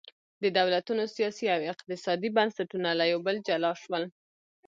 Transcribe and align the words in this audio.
د 0.43 0.45
دولتونو 0.57 1.03
سیاسي 1.15 1.45
او 1.55 1.61
اقتصادي 1.73 2.29
بنسټونه 2.37 2.89
له 2.99 3.05
یو 3.11 3.19
بل 3.27 3.35
جلا 3.47 3.71
شول. 3.81 4.03